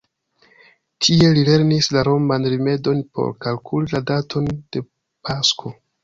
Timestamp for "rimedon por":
2.53-3.29